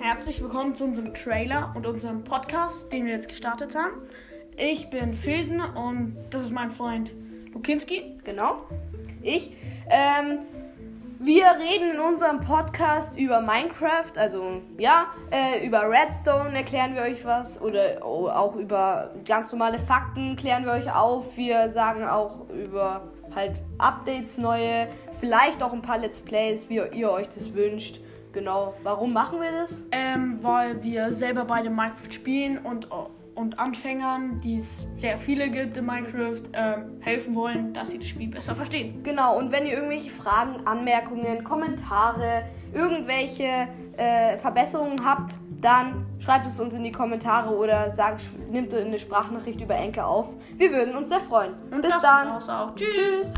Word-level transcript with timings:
herzlich 0.00 0.42
willkommen 0.42 0.74
zu 0.74 0.84
unserem 0.84 1.14
Trailer 1.14 1.72
und 1.74 1.86
unserem 1.86 2.22
Podcast, 2.22 2.92
den 2.92 3.06
wir 3.06 3.12
jetzt 3.12 3.28
gestartet 3.28 3.74
haben. 3.74 3.92
Ich 4.56 4.90
bin 4.90 5.14
Filsen 5.14 5.60
und 5.60 6.16
das 6.30 6.46
ist 6.46 6.52
mein 6.52 6.70
Freund 6.70 7.10
Lukinski. 7.52 8.18
Genau. 8.24 8.64
Ich. 9.22 9.56
Ähm, 9.88 10.40
wir 11.18 11.46
reden 11.46 11.94
in 11.94 12.00
unserem 12.00 12.40
Podcast 12.40 13.18
über 13.18 13.40
Minecraft, 13.40 14.16
also 14.16 14.60
ja, 14.76 15.06
äh, 15.30 15.66
über 15.66 15.88
Redstone 15.88 16.54
erklären 16.54 16.94
wir 16.94 17.02
euch 17.02 17.24
was 17.24 17.60
oder 17.60 18.04
auch 18.04 18.54
über 18.56 19.12
ganz 19.24 19.50
normale 19.50 19.78
Fakten 19.78 20.36
klären 20.36 20.66
wir 20.66 20.72
euch 20.72 20.94
auf. 20.94 21.36
Wir 21.36 21.70
sagen 21.70 22.04
auch 22.04 22.48
über 22.50 23.02
halt 23.34 23.54
Updates 23.78 24.36
neue, 24.36 24.88
vielleicht 25.20 25.62
auch 25.62 25.72
ein 25.72 25.82
paar 25.82 25.98
Let's 25.98 26.20
Plays, 26.20 26.68
wie 26.68 26.80
ihr 26.92 27.10
euch 27.10 27.28
das 27.30 27.54
wünscht. 27.54 28.00
Genau. 28.36 28.74
Warum 28.82 29.14
machen 29.14 29.40
wir 29.40 29.50
das? 29.50 29.82
Ähm, 29.90 30.38
weil 30.42 30.82
wir 30.82 31.10
selber 31.14 31.46
beide 31.46 31.70
Minecraft 31.70 32.12
spielen 32.12 32.58
und, 32.58 32.86
und 33.34 33.58
Anfängern, 33.58 34.42
die 34.42 34.58
es 34.58 34.86
sehr 35.00 35.16
viele 35.16 35.48
gibt 35.48 35.78
in 35.78 35.86
Minecraft, 35.86 36.42
ähm, 36.52 37.00
helfen 37.00 37.34
wollen, 37.34 37.72
dass 37.72 37.92
sie 37.92 37.98
das 37.98 38.08
Spiel 38.08 38.28
besser 38.28 38.54
verstehen. 38.54 39.02
Genau. 39.02 39.38
Und 39.38 39.52
wenn 39.52 39.64
ihr 39.64 39.72
irgendwelche 39.72 40.10
Fragen, 40.10 40.66
Anmerkungen, 40.66 41.44
Kommentare, 41.44 42.42
irgendwelche 42.74 43.68
äh, 43.96 44.36
Verbesserungen 44.36 45.02
habt, 45.02 45.32
dann 45.62 46.04
schreibt 46.18 46.46
es 46.46 46.60
uns 46.60 46.74
in 46.74 46.84
die 46.84 46.92
Kommentare 46.92 47.56
oder 47.56 47.88
sagt, 47.88 48.20
nimmt 48.50 48.74
eine 48.74 48.98
Sprachnachricht 48.98 49.62
über 49.62 49.76
Enke 49.76 50.04
auf. 50.04 50.36
Wir 50.58 50.70
würden 50.72 50.94
uns 50.94 51.08
sehr 51.08 51.20
freuen. 51.20 51.54
Und 51.70 51.80
Bis 51.80 51.98
dann. 52.00 52.38
Tschüss. 52.76 52.94
Tschüss. 52.94 53.34